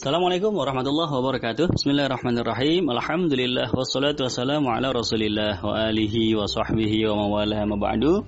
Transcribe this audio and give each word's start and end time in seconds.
Assalamualaikum 0.00 0.56
warahmatullahi 0.56 1.12
wabarakatuh. 1.12 1.76
Bismillahirrahmanirrahim. 1.76 2.88
Alhamdulillah 2.88 3.68
wassalatu 3.68 4.24
wassalamu 4.24 4.72
ala 4.72 4.96
Rasulillah 4.96 5.60
wa 5.60 5.76
alihi 5.76 6.32
wa 6.40 6.48
sahbihi 6.48 7.04
wa 7.04 7.28
mawala 7.28 7.68
ma 7.68 7.76
ba'du. 7.76 8.24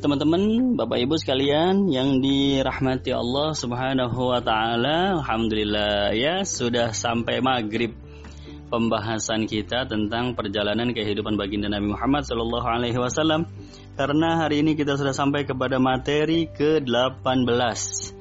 Teman-teman, 0.00 0.40
Bapak 0.80 0.96
Ibu 0.96 1.20
sekalian 1.20 1.92
yang 1.92 2.24
dirahmati 2.24 3.12
Allah 3.12 3.52
Subhanahu 3.52 4.32
wa 4.32 4.40
taala, 4.40 5.20
alhamdulillah 5.20 6.16
ya 6.16 6.40
sudah 6.40 6.96
sampai 6.96 7.44
maghrib 7.44 7.92
pembahasan 8.72 9.44
kita 9.44 9.84
tentang 9.92 10.32
perjalanan 10.32 10.96
kehidupan 10.96 11.36
baginda 11.36 11.68
Nabi 11.68 11.92
Muhammad 11.92 12.24
sallallahu 12.24 12.64
alaihi 12.64 12.96
wasallam. 12.96 13.44
Karena 13.92 14.40
hari 14.40 14.64
ini 14.64 14.72
kita 14.72 14.96
sudah 14.96 15.12
sampai 15.12 15.44
kepada 15.44 15.76
materi 15.76 16.48
ke-18 16.48 18.16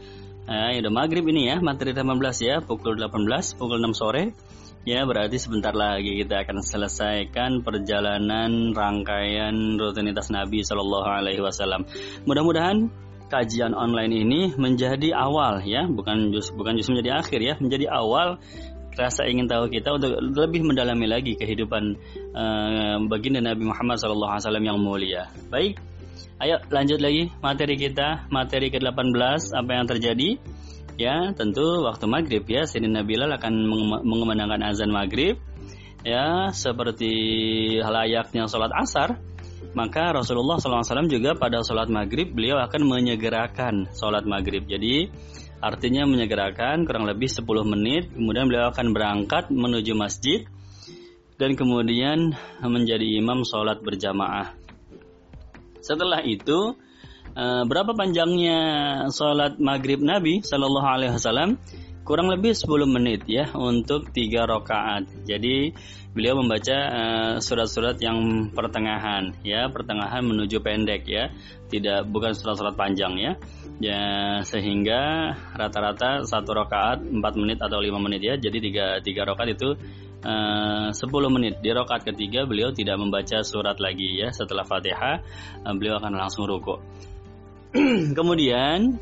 Nah, 0.49 0.73
udah 0.73 0.89
maghrib 0.89 1.30
ini 1.30 1.45
ya, 1.45 1.62
materi 1.62 1.94
18 1.94 2.09
ya, 2.41 2.58
pukul 2.66 2.98
18, 2.98 3.53
pukul 3.53 3.77
6 3.77 3.94
sore. 3.94 4.34
Ya, 4.81 5.05
berarti 5.05 5.38
sebentar 5.38 5.77
lagi 5.77 6.17
kita 6.25 6.41
akan 6.41 6.66
selesaikan 6.66 7.62
perjalanan 7.62 8.73
rangkaian 8.73 9.77
rutinitas 9.77 10.34
Nabi 10.34 10.66
Shallallahu 10.66 11.05
Alaihi 11.05 11.38
Wasallam. 11.45 11.85
Mudah-mudahan 12.25 12.89
kajian 13.30 13.77
online 13.77 14.25
ini 14.25 14.41
menjadi 14.58 15.13
awal 15.13 15.62
ya, 15.70 15.85
bukan 15.85 16.34
just, 16.34 16.58
bukan 16.58 16.81
justru 16.81 16.97
menjadi 16.97 17.22
akhir 17.22 17.39
ya, 17.45 17.53
menjadi 17.61 17.86
awal 17.94 18.41
rasa 18.97 19.30
ingin 19.30 19.45
tahu 19.45 19.70
kita 19.70 19.95
untuk 19.95 20.17
lebih 20.17 20.66
mendalami 20.66 21.05
lagi 21.05 21.38
kehidupan 21.38 21.95
uh, 22.34 22.97
baginda 23.05 23.39
Nabi 23.39 23.70
Muhammad 23.70 24.02
SAW 24.02 24.59
yang 24.59 24.81
mulia. 24.81 25.30
Baik, 25.47 25.77
Ayo 26.40 26.64
lanjut 26.72 27.04
lagi 27.04 27.28
materi 27.44 27.76
kita, 27.76 28.32
materi 28.32 28.72
ke-18 28.72 29.52
apa 29.52 29.72
yang 29.76 29.86
terjadi? 29.88 30.30
Ya, 31.00 31.32
tentu 31.32 31.64
waktu 31.88 32.11
maghrib 32.11 32.44
ya, 32.44 32.67
Sayyidina 32.67 33.08
Bilal 33.08 33.31
akan 33.39 33.53
mengumandangkan 34.03 34.64
azan 34.67 34.92
maghrib. 34.92 35.39
Ya, 36.03 36.52
seperti 36.52 37.11
layaknya 37.80 38.52
sholat 38.52 38.72
asar, 38.76 39.16
maka 39.72 40.11
Rasulullah 40.11 40.59
SAW 40.59 41.08
juga 41.08 41.39
pada 41.39 41.64
sholat 41.64 41.88
maghrib 41.88 42.36
beliau 42.36 42.59
akan 42.59 42.83
menyegerakan 42.83 43.92
sholat 43.95 44.28
maghrib. 44.28 44.67
Jadi 44.67 45.08
artinya 45.64 46.04
menyegerakan 46.04 46.83
kurang 46.83 47.08
lebih 47.08 47.31
10 47.31 47.48
menit, 47.64 48.11
kemudian 48.11 48.52
beliau 48.52 48.72
akan 48.72 48.92
berangkat 48.92 49.52
menuju 49.52 49.95
masjid 49.95 50.44
dan 51.39 51.56
kemudian 51.56 52.36
menjadi 52.59 53.08
imam 53.23 53.48
sholat 53.48 53.80
berjamaah. 53.80 54.58
Setelah 55.80 56.22
itu 56.23 56.75
uh, 57.35 57.63
berapa 57.66 57.95
panjangnya 57.95 58.59
sholat 59.11 59.58
maghrib 59.58 59.99
Nabi 60.03 60.44
Shallallahu 60.44 60.88
Alaihi 60.88 61.13
Wasallam? 61.16 61.59
Kurang 62.09 62.25
lebih 62.33 62.58
10 62.58 62.89
menit 62.89 63.21
ya 63.30 63.53
untuk 63.53 64.09
tiga 64.09 64.49
rakaat. 64.49 65.05
Jadi 65.30 65.69
beliau 66.09 66.41
membaca 66.41 66.77
eh, 66.89 67.33
surat-surat 67.38 68.02
yang 68.02 68.49
pertengahan 68.49 69.30
ya, 69.45 69.69
pertengahan 69.69 70.25
menuju 70.25 70.58
pendek 70.58 71.05
ya, 71.05 71.30
tidak 71.69 72.09
bukan 72.09 72.33
surat-surat 72.33 72.73
panjang 72.73 73.14
ya. 73.14 73.38
Ya 73.77 74.02
sehingga 74.41 75.38
rata-rata 75.53 76.25
satu 76.25 76.58
rakaat 76.58 77.05
4 77.05 77.14
menit 77.38 77.61
atau 77.61 77.77
lima 77.77 78.02
menit 78.02 78.25
ya. 78.25 78.41
Jadi 78.41 78.58
tiga 78.58 78.97
tiga 79.05 79.30
rakaat 79.30 79.53
itu 79.53 79.77
Eh, 79.77 80.08
10 80.20 81.00
menit 81.31 81.64
di 81.64 81.72
rokat 81.72 82.03
ketiga 82.03 82.44
beliau 82.44 82.75
tidak 82.75 83.00
membaca 83.00 83.39
surat 83.39 83.80
lagi 83.80 84.20
ya 84.20 84.36
setelah 84.36 84.67
fatihah. 84.67 85.23
Uh, 85.64 85.73
beliau 85.76 85.95
akan 86.00 86.20
langsung 86.20 86.44
ruku. 86.44 86.76
Kemudian 88.17 89.00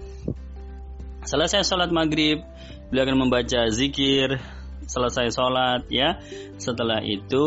selesai 1.26 1.66
sholat 1.66 1.90
maghrib 1.90 2.46
beliau 2.94 3.04
akan 3.10 3.18
membaca 3.28 3.66
zikir 3.74 4.38
selesai 4.86 5.34
sholat 5.34 5.90
ya. 5.90 6.22
Setelah 6.62 7.02
itu 7.02 7.46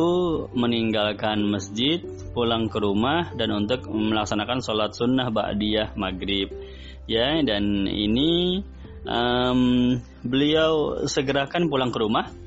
meninggalkan 0.51 1.41
masjid 1.47 2.03
pulang 2.35 2.67
ke 2.67 2.79
rumah 2.83 3.31
dan 3.39 3.55
untuk 3.55 3.87
melaksanakan 3.87 4.61
sholat 4.67 4.99
sunnah 4.99 5.31
ba'diyah 5.31 5.95
maghrib 5.95 6.51
ya. 7.07 7.39
Dan 7.47 7.87
ini 7.87 8.61
um, 9.07 9.95
beliau 10.27 11.07
segerakan 11.07 11.71
pulang 11.71 11.95
ke 11.95 11.99
rumah 12.03 12.40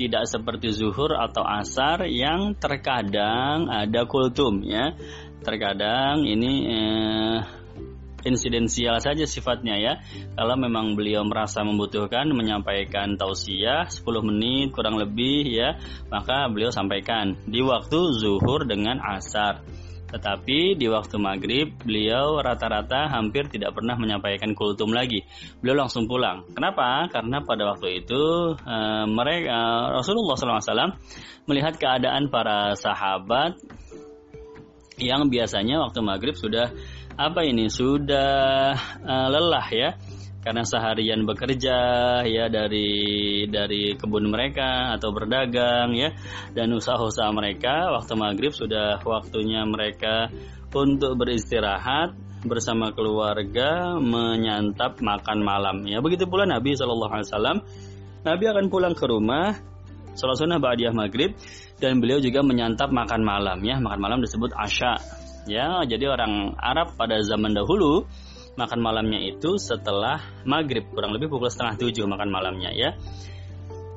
tidak 0.00 0.24
seperti 0.24 0.72
zuhur 0.72 1.12
atau 1.12 1.44
asar 1.44 2.08
yang 2.08 2.56
terkadang 2.56 3.68
ada 3.68 4.08
kultum 4.08 4.64
ya. 4.64 4.96
Terkadang 5.44 6.24
ini 6.24 6.52
eh, 6.72 7.38
insidensial 8.24 8.96
saja 9.00 9.28
sifatnya 9.28 9.76
ya. 9.76 9.92
Kalau 10.32 10.56
memang 10.56 10.96
beliau 10.96 11.20
merasa 11.28 11.60
membutuhkan 11.60 12.32
menyampaikan 12.32 13.20
tausiah 13.20 13.84
10 13.88 14.00
menit 14.24 14.72
kurang 14.72 14.96
lebih 14.96 15.44
ya, 15.52 15.76
maka 16.08 16.48
beliau 16.48 16.72
sampaikan 16.72 17.36
di 17.44 17.60
waktu 17.60 17.98
zuhur 18.16 18.64
dengan 18.64 19.00
asar. 19.04 19.60
Tetapi 20.10 20.74
di 20.74 20.86
waktu 20.90 21.16
maghrib 21.22 21.70
beliau 21.86 22.42
rata-rata 22.42 23.06
hampir 23.10 23.46
tidak 23.46 23.78
pernah 23.78 23.94
menyampaikan 23.94 24.52
kultum 24.58 24.90
lagi. 24.90 25.22
Beliau 25.62 25.86
langsung 25.86 26.10
pulang. 26.10 26.42
Kenapa? 26.50 27.06
Karena 27.08 27.40
pada 27.46 27.70
waktu 27.70 28.02
itu 28.02 28.54
uh, 28.58 29.04
mereka 29.06 29.48
uh, 29.50 29.84
Rasulullah 30.02 30.34
SAW 30.34 30.98
melihat 31.46 31.78
keadaan 31.78 32.28
para 32.28 32.74
sahabat 32.74 33.56
yang 35.00 35.32
biasanya 35.32 35.80
waktu 35.80 36.04
maghrib 36.04 36.36
sudah 36.36 36.68
apa 37.16 37.40
ini 37.44 37.72
sudah 37.72 38.76
uh, 39.00 39.28
lelah 39.32 39.66
ya 39.72 39.90
karena 40.40 40.64
seharian 40.64 41.28
bekerja 41.28 41.78
ya 42.24 42.48
dari 42.48 43.44
dari 43.44 43.92
kebun 43.96 44.32
mereka 44.32 44.96
atau 44.96 45.12
berdagang 45.12 45.92
ya. 45.92 46.16
Dan 46.56 46.72
usaha-usaha 46.72 47.28
mereka 47.36 47.92
waktu 47.92 48.12
maghrib 48.16 48.52
sudah 48.56 49.00
waktunya 49.04 49.68
mereka 49.68 50.32
untuk 50.72 51.20
beristirahat 51.20 52.16
bersama 52.40 52.96
keluarga 52.96 54.00
menyantap 54.00 55.04
makan 55.04 55.44
malam 55.44 55.84
ya. 55.84 56.00
Begitu 56.00 56.24
pula 56.24 56.48
Nabi 56.48 56.72
Wasallam. 56.72 57.60
Nabi 58.20 58.44
akan 58.52 58.68
pulang 58.68 58.92
ke 58.96 59.04
rumah 59.08 59.56
sholat 60.12 60.36
sunnah 60.36 60.60
ba'diyah 60.60 60.92
maghrib 60.92 61.32
dan 61.80 62.00
beliau 62.00 62.20
juga 62.20 62.44
menyantap 62.44 62.92
makan 62.92 63.24
malam 63.24 63.60
ya. 63.60 63.76
Makan 63.76 64.00
malam 64.00 64.24
disebut 64.24 64.56
asya 64.56 64.96
ya. 65.48 65.84
Jadi 65.84 66.04
orang 66.08 66.56
Arab 66.56 66.96
pada 66.96 67.20
zaman 67.20 67.52
dahulu 67.52 68.08
makan 68.60 68.84
malamnya 68.84 69.24
itu 69.24 69.56
setelah 69.56 70.20
maghrib 70.44 70.84
kurang 70.92 71.16
lebih 71.16 71.32
pukul 71.32 71.48
setengah 71.48 71.80
tujuh 71.80 72.04
makan 72.04 72.28
malamnya 72.28 72.68
ya 72.76 72.92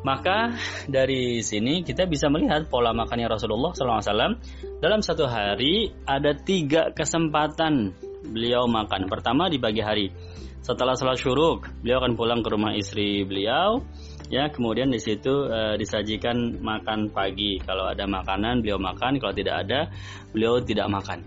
maka 0.04 0.52
dari 0.88 1.40
sini 1.40 1.80
kita 1.84 2.08
bisa 2.12 2.28
melihat 2.28 2.68
pola 2.68 2.92
makannya 2.92 3.32
Rasulullah 3.32 3.72
SAW 3.72 4.36
dalam 4.84 5.00
satu 5.00 5.32
hari 5.32 5.96
ada 6.04 6.36
tiga 6.36 6.92
kesempatan 6.92 7.96
beliau 8.28 8.68
makan. 8.68 9.08
Pertama 9.08 9.48
di 9.48 9.64
pagi 9.64 9.80
hari, 9.80 10.12
setelah 10.60 11.00
sholat 11.00 11.16
syuruk 11.16 11.72
beliau 11.80 12.04
akan 12.04 12.20
pulang 12.20 12.44
ke 12.44 12.50
rumah 12.52 12.76
istri 12.76 13.24
beliau. 13.24 13.80
Ya 14.28 14.52
kemudian 14.52 14.92
di 14.92 15.00
situ 15.00 15.48
e, 15.48 15.80
disajikan 15.80 16.60
makan 16.60 17.12
pagi. 17.12 17.60
Kalau 17.64 17.88
ada 17.88 18.04
makanan 18.04 18.60
beliau 18.60 18.80
makan, 18.80 19.24
kalau 19.24 19.32
tidak 19.36 19.68
ada 19.68 19.88
beliau 20.36 20.60
tidak 20.60 20.88
makan. 20.92 21.24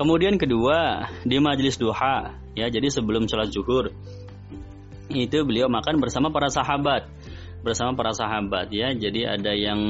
Kemudian 0.00 0.40
kedua 0.40 1.12
di 1.28 1.36
majelis 1.36 1.76
duha 1.76 2.32
ya 2.56 2.72
jadi 2.72 2.88
sebelum 2.88 3.28
sholat 3.28 3.52
zuhur 3.52 3.92
itu 5.12 5.38
beliau 5.44 5.68
makan 5.68 6.00
bersama 6.00 6.32
para 6.32 6.48
sahabat 6.48 7.04
bersama 7.60 7.92
para 7.92 8.16
sahabat 8.16 8.72
ya 8.72 8.96
jadi 8.96 9.36
ada 9.36 9.52
yang 9.52 9.80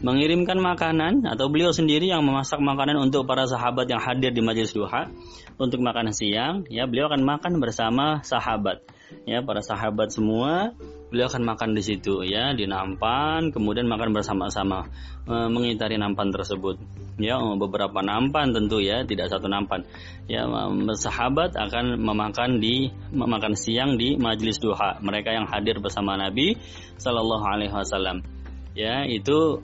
mengirimkan 0.00 0.56
makanan 0.56 1.28
atau 1.28 1.52
beliau 1.52 1.76
sendiri 1.76 2.08
yang 2.08 2.24
memasak 2.24 2.56
makanan 2.56 2.96
untuk 2.96 3.28
para 3.28 3.44
sahabat 3.44 3.84
yang 3.84 4.00
hadir 4.00 4.32
di 4.32 4.40
majelis 4.40 4.72
duha 4.72 5.12
untuk 5.60 5.84
makan 5.84 6.16
siang 6.16 6.64
ya 6.72 6.88
beliau 6.88 7.12
akan 7.12 7.20
makan 7.20 7.52
bersama 7.60 8.24
sahabat. 8.24 8.80
Ya 9.28 9.44
para 9.44 9.60
sahabat 9.60 10.08
semua 10.14 10.72
beliau 11.12 11.26
akan 11.28 11.42
makan 11.42 11.74
di 11.74 11.82
situ 11.82 12.22
ya 12.22 12.54
di 12.54 12.64
nampan 12.70 13.50
kemudian 13.50 13.90
makan 13.90 14.14
bersama-sama 14.14 14.86
e, 15.28 15.34
mengitari 15.52 16.00
nampan 16.00 16.32
tersebut. 16.32 16.80
Ya 17.20 17.36
oh, 17.36 17.60
beberapa 17.60 18.00
nampan 18.00 18.56
tentu 18.56 18.80
ya 18.80 19.04
tidak 19.04 19.28
satu 19.28 19.52
nampan. 19.52 19.84
Ya 20.24 20.48
sahabat 20.96 21.52
akan 21.60 22.00
memakan 22.00 22.56
di 22.56 22.88
memakan 23.12 23.52
siang 23.52 24.00
di 24.00 24.16
majelis 24.16 24.56
duha. 24.56 24.96
Mereka 25.04 25.28
yang 25.28 25.44
hadir 25.44 25.76
bersama 25.76 26.16
Nabi 26.16 26.56
Shallallahu 26.96 27.44
Alaihi 27.44 27.74
Wasallam. 27.74 28.24
Ya 28.72 29.04
itu 29.04 29.60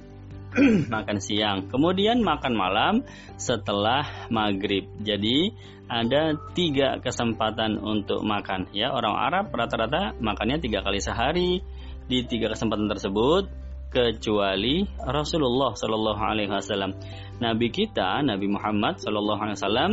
makan 0.94 1.18
siang. 1.20 1.68
Kemudian 1.68 2.24
makan 2.24 2.54
malam 2.56 2.94
setelah 3.36 4.28
maghrib. 4.32 4.88
Jadi 5.04 5.52
ada 5.86 6.34
tiga 6.56 6.98
kesempatan 6.98 7.78
untuk 7.78 8.24
makan. 8.26 8.72
Ya 8.74 8.90
orang 8.90 9.14
Arab 9.14 9.44
rata-rata 9.54 10.16
makannya 10.18 10.58
tiga 10.58 10.82
kali 10.82 10.98
sehari. 10.98 11.60
Di 12.06 12.22
tiga 12.22 12.54
kesempatan 12.54 12.86
tersebut 12.86 13.50
kecuali 13.90 14.86
Rasulullah 15.02 15.74
Shallallahu 15.74 16.22
Alaihi 16.22 16.50
Wasallam. 16.50 16.94
Nabi 17.42 17.68
kita 17.74 18.22
Nabi 18.22 18.46
Muhammad 18.46 19.02
Shallallahu 19.02 19.40
Alaihi 19.42 19.58
Wasallam 19.58 19.90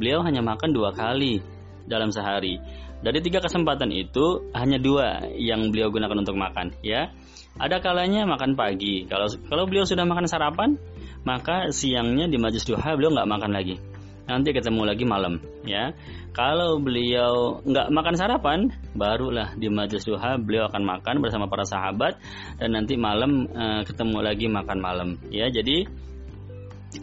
beliau 0.00 0.24
hanya 0.24 0.40
makan 0.40 0.72
dua 0.72 0.96
kali 0.96 1.40
dalam 1.84 2.08
sehari. 2.08 2.58
Dari 3.04 3.20
tiga 3.20 3.44
kesempatan 3.44 3.92
itu 3.92 4.48
hanya 4.56 4.80
dua 4.80 5.28
yang 5.36 5.68
beliau 5.68 5.92
gunakan 5.92 6.24
untuk 6.24 6.40
makan, 6.40 6.72
ya. 6.80 7.12
Ada 7.60 7.84
kalanya 7.84 8.24
makan 8.24 8.56
pagi. 8.56 9.04
Kalau 9.04 9.28
kalau 9.44 9.68
beliau 9.68 9.84
sudah 9.84 10.08
makan 10.08 10.24
sarapan, 10.24 10.80
maka 11.28 11.68
siangnya 11.68 12.32
di 12.32 12.40
majlis 12.40 12.64
duha 12.64 12.96
beliau 12.96 13.12
nggak 13.12 13.28
makan 13.28 13.52
lagi. 13.52 13.76
Nanti 14.24 14.56
ketemu 14.56 14.88
lagi 14.88 15.04
malam, 15.04 15.36
ya. 15.68 15.92
Kalau 16.32 16.80
beliau 16.80 17.60
nggak 17.60 17.92
makan 17.92 18.14
sarapan, 18.16 18.72
barulah 18.96 19.52
di 19.52 19.68
majlis 19.68 20.08
duha 20.08 20.40
beliau 20.40 20.72
akan 20.72 20.82
makan 20.82 21.20
bersama 21.20 21.44
para 21.44 21.68
sahabat 21.68 22.16
dan 22.56 22.72
nanti 22.72 22.96
malam 22.96 23.44
uh, 23.52 23.84
ketemu 23.84 24.18
lagi 24.24 24.48
makan 24.48 24.78
malam, 24.80 25.08
ya. 25.28 25.52
Jadi 25.52 25.84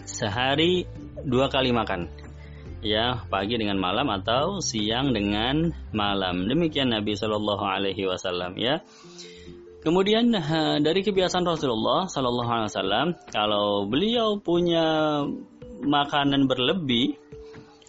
sehari 0.09 0.89
dua 1.21 1.45
kali 1.45 1.69
makan 1.69 2.20
ya 2.81 3.25
pagi 3.29 3.57
dengan 3.57 3.77
malam 3.77 4.09
atau 4.09 4.57
siang 4.61 5.13
dengan 5.13 5.69
malam. 5.93 6.49
Demikian 6.49 6.89
Nabi 6.89 7.13
Shallallahu 7.13 7.61
Alaihi 7.61 8.09
Wasallam 8.09 8.57
ya. 8.57 8.81
Kemudian 9.81 10.29
dari 10.85 11.01
kebiasaan 11.01 11.45
Rasulullah 11.45 12.05
Shallallahu 12.05 12.51
Alaihi 12.53 12.69
Wasallam, 12.69 13.07
kalau 13.33 13.89
beliau 13.89 14.37
punya 14.37 15.21
makanan 15.81 16.45
berlebih, 16.45 17.17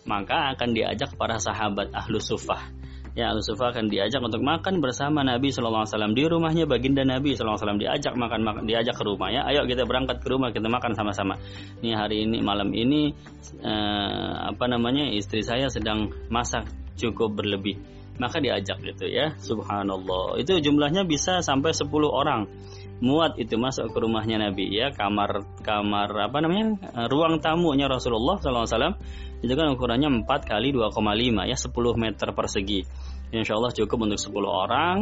maka 0.08 0.56
akan 0.56 0.72
diajak 0.72 1.12
para 1.20 1.36
sahabat 1.36 1.92
ahlu 1.92 2.16
sufah 2.16 2.81
ya 3.12 3.32
Al 3.32 3.44
Sufa 3.44 3.72
akan 3.72 3.92
diajak 3.92 4.24
untuk 4.24 4.40
makan 4.40 4.80
bersama 4.80 5.20
Nabi 5.20 5.52
Shallallahu 5.52 5.84
Alaihi 5.84 5.94
Wasallam 5.96 6.14
di 6.16 6.24
rumahnya. 6.24 6.64
Baginda 6.64 7.04
Nabi 7.04 7.36
Shallallahu 7.36 7.60
Alaihi 7.60 7.64
Wasallam 7.64 7.80
diajak 7.80 8.14
makan, 8.16 8.40
makan 8.44 8.62
diajak 8.64 8.94
ke 8.96 9.04
rumahnya 9.04 9.44
ayo 9.48 9.68
kita 9.68 9.84
berangkat 9.84 10.24
ke 10.24 10.28
rumah 10.32 10.48
kita 10.50 10.68
makan 10.68 10.92
sama-sama. 10.96 11.36
Ini 11.84 11.92
hari 11.92 12.24
ini 12.24 12.40
malam 12.40 12.72
ini 12.72 13.12
eh, 13.60 14.32
apa 14.48 14.64
namanya 14.68 15.08
istri 15.12 15.44
saya 15.44 15.68
sedang 15.68 16.12
masak 16.32 16.68
cukup 16.96 17.36
berlebih. 17.36 17.76
Maka 18.20 18.44
diajak 18.44 18.76
gitu 18.84 19.08
ya. 19.08 19.32
Subhanallah. 19.40 20.36
Itu 20.36 20.60
jumlahnya 20.60 21.08
bisa 21.08 21.40
sampai 21.40 21.72
10 21.72 21.88
orang 22.06 22.44
muat 23.02 23.34
itu 23.36 23.58
masuk 23.58 23.90
ke 23.90 23.98
rumahnya 23.98 24.38
Nabi 24.38 24.70
ya 24.70 24.94
kamar 24.94 25.42
kamar 25.66 26.08
apa 26.30 26.38
namanya 26.38 26.78
eh, 26.94 27.06
ruang 27.10 27.42
tamunya 27.42 27.90
Rasulullah 27.90 28.38
SAW 28.38 28.94
itu 29.42 29.52
kan 29.58 29.74
ukurannya 29.74 30.22
4 30.22 30.30
kali 30.46 30.70
2,5 30.70 31.50
ya 31.50 31.56
10 31.58 31.74
meter 31.98 32.28
persegi. 32.30 32.80
Insya 33.34 33.58
Allah 33.58 33.74
cukup 33.74 34.06
untuk 34.06 34.20
10 34.22 34.38
orang 34.46 34.98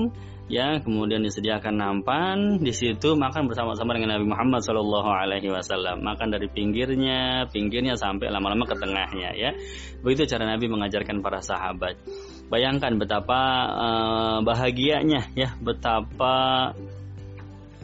ya 0.51 0.81
kemudian 0.83 1.23
disediakan 1.23 1.77
nampan 1.79 2.59
di 2.59 2.73
situ 2.73 3.15
makan 3.15 3.47
bersama-sama 3.47 3.95
dengan 3.95 4.19
Nabi 4.19 4.27
Muhammad 4.33 4.65
Shallallahu 4.65 5.11
Alaihi 5.13 5.53
Wasallam. 5.53 6.01
Makan 6.01 6.33
dari 6.33 6.49
pinggirnya 6.49 7.47
pinggirnya 7.53 8.01
sampai 8.01 8.33
lama-lama 8.33 8.65
ke 8.65 8.81
tengahnya 8.81 9.37
ya. 9.37 9.53
Begitu 10.01 10.25
cara 10.31 10.49
Nabi 10.49 10.73
mengajarkan 10.73 11.21
para 11.21 11.45
sahabat. 11.45 12.01
Bayangkan 12.49 12.97
betapa 12.97 13.41
uh, 13.77 14.39
bahagianya 14.43 15.31
ya 15.37 15.55
betapa 15.61 16.73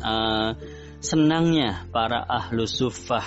uh, 0.01 0.57
senangnya 1.01 1.87
para 1.93 2.25
ahlu 2.25 2.67
sufah 2.67 3.25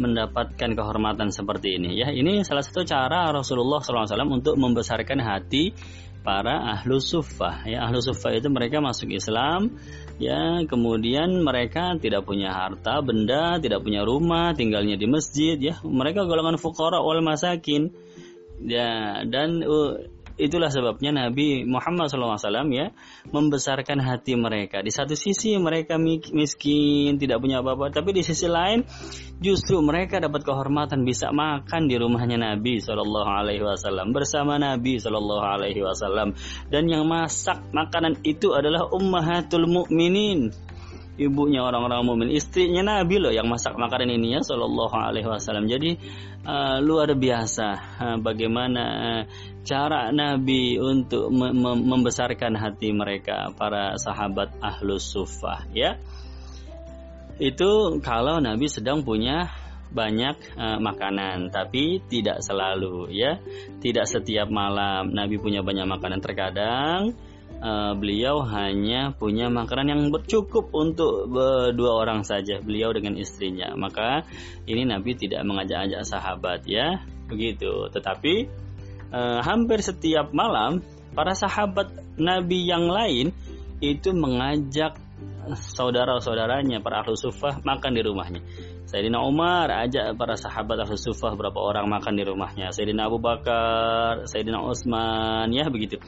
mendapatkan 0.00 0.72
kehormatan 0.72 1.28
seperti 1.28 1.76
ini. 1.76 2.00
Ya 2.00 2.08
ini 2.10 2.42
salah 2.42 2.64
satu 2.64 2.82
cara 2.88 3.28
Rasulullah 3.30 3.84
SAW 3.84 4.08
untuk 4.32 4.56
membesarkan 4.56 5.20
hati 5.20 5.76
para 6.22 6.78
ahlu 6.78 7.02
sufah 7.02 7.66
ya 7.66 7.82
ahlu 7.82 7.98
sufah 7.98 8.30
itu 8.30 8.46
mereka 8.46 8.78
masuk 8.78 9.10
Islam 9.10 9.74
ya 10.22 10.62
kemudian 10.70 11.42
mereka 11.42 11.98
tidak 11.98 12.22
punya 12.22 12.54
harta 12.54 13.02
benda 13.02 13.58
tidak 13.58 13.82
punya 13.82 14.06
rumah 14.06 14.54
tinggalnya 14.54 14.96
di 14.96 15.06
masjid 15.10 15.58
ya. 15.58 15.78
Mereka 15.82 16.24
golongan 16.24 16.56
fukara 16.56 17.02
wal 17.02 17.20
masakin. 17.20 17.92
Ya 18.62 19.26
dan 19.26 19.66
uh, 19.66 19.98
Itulah 20.40 20.72
sebabnya 20.72 21.12
Nabi 21.12 21.68
Muhammad 21.68 22.08
SAW 22.08 22.40
ya 22.72 22.92
membesarkan 23.28 24.00
hati 24.00 24.36
mereka. 24.36 24.80
Di 24.80 24.88
satu 24.88 25.12
sisi 25.12 25.56
mereka 25.60 26.00
miskin, 26.00 27.20
tidak 27.20 27.40
punya 27.42 27.60
apa-apa, 27.60 27.92
tapi 27.92 28.16
di 28.16 28.22
sisi 28.24 28.48
lain 28.48 28.84
justru 29.42 29.82
mereka 29.82 30.22
dapat 30.22 30.46
kehormatan 30.46 31.02
bisa 31.02 31.34
makan 31.34 31.90
di 31.90 31.98
rumahnya 31.98 32.38
Nabi 32.38 32.78
Shallallahu 32.78 33.30
Alaihi 33.30 33.62
Wasallam 33.66 34.14
bersama 34.14 34.56
Nabi 34.56 35.02
Shallallahu 35.02 35.42
Alaihi 35.42 35.82
Wasallam 35.82 36.38
dan 36.70 36.86
yang 36.86 37.04
masak 37.04 37.58
makanan 37.74 38.22
itu 38.22 38.54
adalah 38.54 38.86
ummahatul 38.88 39.66
mukminin 39.66 40.54
ibunya 41.20 41.60
orang-orang 41.60 42.00
mukmin, 42.08 42.30
istrinya 42.32 42.80
Nabi 42.80 43.20
loh 43.20 43.32
yang 43.32 43.44
masak 43.48 43.76
makanan 43.76 44.16
ini 44.16 44.36
ya 44.36 44.40
Shallallahu 44.40 44.96
Alaihi 44.96 45.28
Wasallam. 45.28 45.68
Jadi 45.68 46.00
uh, 46.48 46.80
luar 46.80 47.12
biasa 47.12 47.68
uh, 48.00 48.16
bagaimana 48.20 48.84
uh, 48.84 49.22
cara 49.62 50.08
Nabi 50.08 50.80
untuk 50.80 51.28
me 51.28 51.52
membesarkan 51.76 52.56
hati 52.56 52.96
mereka 52.96 53.52
para 53.52 54.00
sahabat 54.00 54.56
ahlus 54.64 55.12
sufah 55.12 55.68
ya. 55.76 56.00
Itu 57.36 58.00
kalau 58.00 58.40
Nabi 58.40 58.68
sedang 58.72 59.04
punya 59.04 59.52
banyak 59.92 60.56
uh, 60.56 60.80
makanan, 60.80 61.52
tapi 61.52 62.00
tidak 62.08 62.40
selalu 62.40 63.12
ya, 63.12 63.36
tidak 63.84 64.08
setiap 64.08 64.48
malam 64.48 65.12
Nabi 65.12 65.36
punya 65.36 65.60
banyak 65.60 65.84
makanan. 65.84 66.24
Terkadang 66.24 67.12
uh, 67.62 67.94
beliau 67.94 68.42
hanya 68.42 69.14
punya 69.14 69.46
makanan 69.46 69.86
yang 69.88 70.02
cukup 70.26 70.74
untuk 70.74 71.30
dua 71.72 71.92
orang 71.94 72.26
saja 72.26 72.58
beliau 72.58 72.90
dengan 72.90 73.14
istrinya. 73.14 73.72
Maka 73.78 74.26
ini 74.66 74.82
Nabi 74.82 75.14
tidak 75.14 75.46
mengajak-ajak 75.46 76.02
sahabat 76.02 76.66
ya. 76.66 77.06
Begitu. 77.30 77.88
Tetapi 77.94 78.34
uh, 79.14 79.40
hampir 79.40 79.80
setiap 79.80 80.34
malam 80.34 80.82
para 81.14 81.32
sahabat 81.38 81.94
Nabi 82.18 82.66
yang 82.66 82.90
lain 82.90 83.30
itu 83.78 84.10
mengajak 84.10 84.98
saudara-saudaranya 85.50 86.78
para 86.78 87.02
ahlu 87.02 87.18
sufah 87.18 87.58
makan 87.66 87.92
di 87.94 88.02
rumahnya 88.04 88.40
Sayyidina 88.86 89.18
Umar 89.24 89.70
ajak 89.70 90.14
para 90.14 90.38
sahabat 90.38 90.86
ahlu 90.86 90.94
sufah 90.94 91.34
berapa 91.34 91.58
orang 91.58 91.90
makan 91.90 92.14
di 92.14 92.22
rumahnya 92.22 92.70
Sayyidina 92.70 93.10
Abu 93.10 93.18
Bakar 93.18 94.26
Sayyidina 94.28 94.62
Utsman 94.62 95.50
ya 95.50 95.66
begitu 95.66 95.98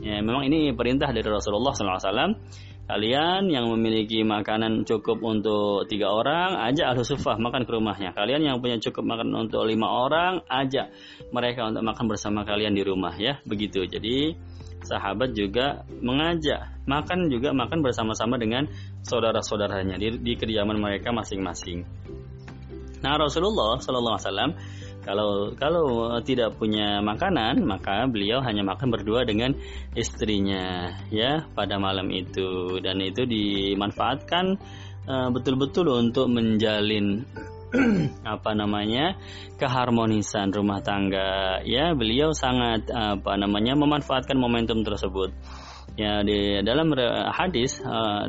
ya 0.00 0.20
memang 0.20 0.44
ini 0.46 0.76
perintah 0.76 1.08
dari 1.08 1.24
Rasulullah 1.24 1.72
SAW 1.72 2.36
Kalian 2.82 3.46
yang 3.46 3.70
memiliki 3.70 4.26
makanan 4.26 4.82
cukup 4.82 5.22
untuk 5.22 5.86
tiga 5.86 6.10
orang, 6.10 6.58
ajak 6.66 6.92
ahlu 6.92 7.06
sufah 7.06 7.38
makan 7.38 7.62
ke 7.62 7.70
rumahnya. 7.78 8.10
Kalian 8.10 8.42
yang 8.42 8.58
punya 8.58 8.76
cukup 8.82 9.06
makan 9.06 9.30
untuk 9.32 9.62
lima 9.64 9.86
orang, 9.86 10.42
ajak 10.50 10.90
mereka 11.30 11.70
untuk 11.70 11.86
makan 11.86 12.04
bersama 12.10 12.42
kalian 12.42 12.74
di 12.74 12.82
rumah 12.82 13.14
ya. 13.14 13.38
Begitu. 13.46 13.86
Jadi 13.86 14.34
sahabat 14.82 15.34
juga 15.34 15.86
mengajak 16.02 16.72
makan 16.86 17.30
juga 17.30 17.54
makan 17.54 17.80
bersama-sama 17.82 18.36
dengan 18.38 18.66
saudara-saudaranya 19.06 19.98
di, 19.98 20.18
di 20.18 20.32
kediaman 20.34 20.78
mereka 20.78 21.14
masing-masing. 21.14 21.86
Nah 23.02 23.18
Rasulullah 23.18 23.78
Shallallahu 23.82 24.14
Alaihi 24.14 24.28
Wasallam 24.30 24.50
kalau 25.02 25.30
kalau 25.58 25.86
tidak 26.22 26.54
punya 26.54 27.02
makanan 27.02 27.66
maka 27.66 28.06
beliau 28.06 28.38
hanya 28.46 28.62
makan 28.62 28.94
berdua 28.94 29.26
dengan 29.26 29.50
istrinya 29.98 30.94
ya 31.10 31.42
pada 31.58 31.82
malam 31.82 32.06
itu 32.14 32.78
dan 32.78 33.02
itu 33.02 33.26
dimanfaatkan 33.26 34.54
uh, 35.10 35.28
betul-betul 35.34 35.90
untuk 35.90 36.30
menjalin 36.30 37.26
apa 38.36 38.50
namanya 38.52 39.16
keharmonisan 39.56 40.52
rumah 40.52 40.84
tangga. 40.84 41.60
Ya 41.64 41.96
beliau 41.96 42.36
sangat 42.36 42.88
apa 42.92 43.34
namanya 43.40 43.74
memanfaatkan 43.74 44.36
momentum 44.36 44.84
tersebut. 44.84 45.32
Ya 45.92 46.24
di 46.24 46.64
dalam 46.64 46.88
hadis 47.32 47.76
uh, 47.84 48.24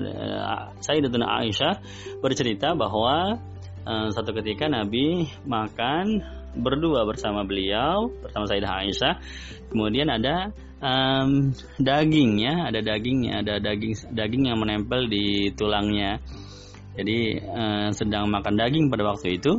Sayyidatuna 0.84 1.44
Aisyah 1.44 1.80
bercerita 2.20 2.76
bahwa 2.76 3.40
uh, 3.88 4.08
satu 4.12 4.36
ketika 4.36 4.68
Nabi 4.68 5.32
makan 5.48 6.24
berdua 6.54 7.08
bersama 7.08 7.42
beliau 7.48 8.14
bersama 8.22 8.46
Sayyidah 8.46 8.74
Aisyah 8.84 9.14
kemudian 9.74 10.06
ada 10.12 10.54
um, 10.78 11.50
daging 11.82 12.38
ya 12.38 12.70
ada 12.70 12.80
dagingnya 12.84 13.42
ada 13.42 13.58
daging 13.58 14.14
daging 14.14 14.44
yang 14.54 14.62
menempel 14.62 15.10
di 15.10 15.50
tulangnya 15.58 16.22
jadi 16.94 17.42
uh, 17.42 17.90
sedang 17.94 18.30
makan 18.30 18.54
daging 18.54 18.94
pada 18.94 19.04
waktu 19.10 19.42
itu, 19.42 19.58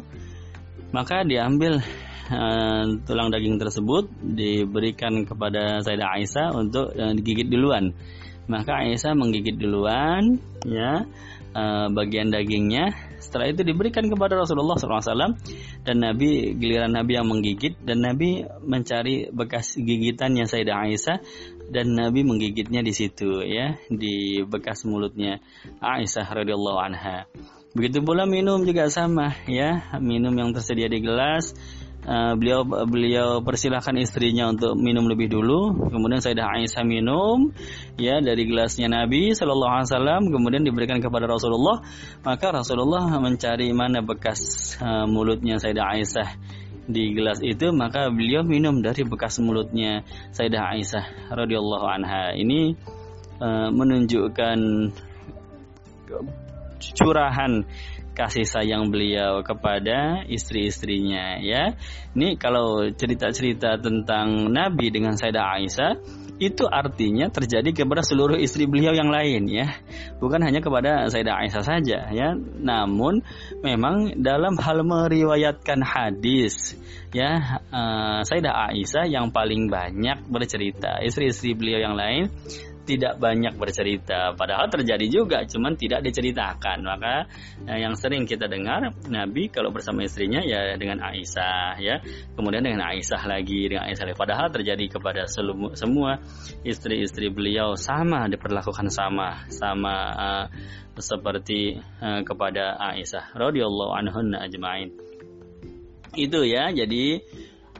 maka 0.94 1.26
diambil 1.26 1.82
uh, 2.30 2.84
tulang 3.02 3.34
daging 3.34 3.58
tersebut 3.58 4.06
diberikan 4.22 5.26
kepada 5.26 5.82
Sayyidah 5.82 6.10
Aisyah 6.14 6.48
untuk 6.54 6.94
uh, 6.94 7.12
digigit 7.12 7.50
duluan. 7.50 7.90
Maka 8.44 8.84
Aisyah 8.84 9.16
menggigit 9.16 9.56
duluan, 9.56 10.36
ya 10.68 11.08
uh, 11.54 11.86
bagian 11.88 12.28
dagingnya. 12.28 12.92
Setelah 13.22 13.50
itu 13.50 13.64
diberikan 13.64 14.04
kepada 14.06 14.36
Rasulullah 14.36 14.76
SAW 14.76 15.34
dan 15.82 15.96
Nabi 15.96 16.54
giliran 16.60 16.92
Nabi 16.92 17.16
yang 17.16 17.26
menggigit 17.26 17.80
dan 17.80 18.04
Nabi 18.04 18.44
mencari 18.62 19.32
bekas 19.32 19.74
gigitannya 19.74 20.44
Sayyidah 20.44 20.76
Aisyah 20.76 21.18
dan 21.72 21.96
Nabi 21.96 22.20
menggigitnya 22.20 22.84
di 22.84 22.92
situ 22.92 23.40
ya 23.40 23.80
di 23.88 24.44
bekas 24.44 24.84
mulutnya 24.84 25.40
Aisyah 25.80 26.26
radhiyallahu 26.30 26.78
anha. 26.78 27.24
Begitu 27.74 28.06
pula 28.06 28.22
minum 28.22 28.62
juga 28.62 28.86
sama 28.86 29.34
ya 29.50 29.98
minum 29.98 30.30
yang 30.36 30.54
tersedia 30.54 30.86
di 30.86 31.02
gelas 31.02 31.56
uh, 32.04 32.32
beliau 32.36 32.64
beliau 32.64 33.28
persilahkan 33.40 33.96
istrinya 33.98 34.52
untuk 34.52 34.76
minum 34.76 35.08
lebih 35.08 35.32
dulu. 35.32 35.88
Kemudian 35.90 36.20
Sayyidah 36.20 36.46
Aisyah 36.46 36.84
minum 36.84 37.52
ya 37.96 38.20
dari 38.20 38.44
gelasnya 38.44 38.88
Nabi 38.88 39.32
Shallallahu 39.32 39.72
Alaihi 39.72 39.88
Wasallam 39.90 40.22
kemudian 40.30 40.62
diberikan 40.62 41.00
kepada 41.00 41.28
Rasulullah. 41.28 41.82
Maka 42.22 42.52
Rasulullah 42.52 43.08
mencari 43.18 43.72
mana 43.72 44.04
bekas 44.04 44.74
uh, 44.78 45.08
mulutnya 45.08 45.56
Sayyidah 45.58 45.86
Aisyah 45.96 46.28
di 46.84 47.16
gelas 47.16 47.40
itu 47.40 47.72
maka 47.72 48.12
beliau 48.12 48.44
minum 48.44 48.84
dari 48.84 49.08
bekas 49.08 49.40
mulutnya 49.40 50.04
Sayyidah 50.36 50.76
Aisyah 50.76 51.04
radhiyallahu 51.32 51.86
anha. 51.88 52.36
Ini 52.36 52.76
uh, 53.40 53.68
menunjukkan 53.72 54.58
curahan 56.92 57.64
kasih 58.14 58.46
sayang 58.46 58.88
beliau 58.94 59.42
kepada 59.42 60.22
istri-istrinya 60.30 61.42
ya. 61.42 61.74
Ini 62.14 62.38
kalau 62.38 62.86
cerita-cerita 62.94 63.76
tentang 63.82 64.48
Nabi 64.54 64.94
dengan 64.94 65.18
Sayyidah 65.18 65.46
Aisyah 65.58 65.92
itu 66.42 66.66
artinya 66.66 67.30
terjadi 67.30 67.70
kepada 67.70 68.02
seluruh 68.02 68.34
istri 68.34 68.66
beliau 68.66 68.90
yang 68.90 69.06
lain 69.06 69.46
ya 69.46 69.78
bukan 70.18 70.42
hanya 70.42 70.58
kepada 70.58 71.06
Sayyidah 71.06 71.46
Aisyah 71.46 71.62
saja 71.62 71.98
ya 72.10 72.34
namun 72.58 73.22
memang 73.62 74.18
dalam 74.18 74.58
hal 74.58 74.82
meriwayatkan 74.82 75.78
hadis 75.86 76.74
ya 77.14 77.62
uh, 77.70 78.26
Sayyidah 78.26 78.74
Aisyah 78.74 79.06
yang 79.06 79.30
paling 79.30 79.70
banyak 79.70 80.26
bercerita 80.26 80.98
istri-istri 81.06 81.54
beliau 81.54 81.78
yang 81.78 81.94
lain 81.94 82.34
tidak 82.84 83.16
banyak 83.16 83.56
bercerita. 83.56 84.36
Padahal 84.36 84.68
terjadi 84.68 85.06
juga 85.08 85.42
cuman 85.48 85.74
tidak 85.74 86.04
diceritakan. 86.04 86.84
Maka 86.84 87.26
eh, 87.64 87.80
yang 87.80 87.96
sering 87.96 88.28
kita 88.28 88.46
dengar 88.46 88.92
Nabi 89.08 89.48
kalau 89.48 89.72
bersama 89.72 90.04
istrinya 90.04 90.44
ya 90.44 90.76
dengan 90.76 91.00
Aisyah 91.00 91.80
ya. 91.80 91.98
Kemudian 92.36 92.62
dengan 92.62 92.84
Aisyah 92.92 93.22
lagi 93.24 93.66
dengan 93.72 93.88
Aisyah 93.88 94.04
lagi. 94.12 94.16
padahal 94.20 94.48
terjadi 94.52 94.84
kepada 94.86 95.24
selu, 95.24 95.72
semua 95.74 96.20
istri-istri 96.62 97.32
beliau 97.32 97.74
sama 97.74 98.28
diperlakukan 98.28 98.92
sama 98.92 99.48
sama 99.48 99.94
uh, 100.14 100.46
seperti 101.00 101.80
uh, 102.04 102.22
kepada 102.22 102.78
Aisyah 102.78 103.34
radhiyallahu 103.34 103.92
anhunna 103.96 104.44
ajmain. 104.44 104.92
Itu 106.14 106.46
ya 106.46 106.70
jadi 106.70 107.24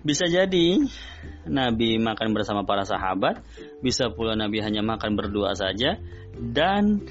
bisa 0.05 0.29
jadi. 0.29 0.85
Nabi 1.45 2.01
makan 2.01 2.33
bersama 2.37 2.65
para 2.65 2.85
sahabat, 2.85 3.41
bisa 3.81 4.13
pula 4.13 4.37
Nabi 4.37 4.61
hanya 4.61 4.81
makan 4.81 5.17
berdua 5.17 5.53
saja, 5.57 6.01
dan 6.37 7.05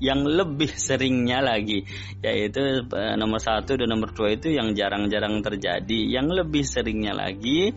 yang 0.00 0.24
lebih 0.24 0.72
seringnya 0.72 1.44
lagi 1.44 1.84
yaitu 2.24 2.88
eh, 2.88 3.14
nomor 3.20 3.36
satu 3.36 3.76
dan 3.76 3.92
nomor 3.92 4.16
dua 4.16 4.32
itu 4.32 4.48
yang 4.48 4.72
jarang-jarang 4.72 5.44
terjadi. 5.44 6.00
Yang 6.08 6.44
lebih 6.44 6.64
seringnya 6.64 7.12
lagi 7.12 7.76